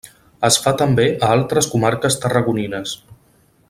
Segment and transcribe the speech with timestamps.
[0.47, 2.99] Es fa també a altres comarques tarragonines.